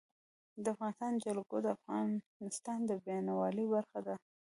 د 0.63 0.65
افغانستان 0.73 1.13
جلکو 1.23 1.55
د 1.63 1.67
افغانستان 1.77 2.79
د 2.89 2.91
بڼوالۍ 3.03 3.65
برخه 3.73 3.99
ده. 4.07 4.15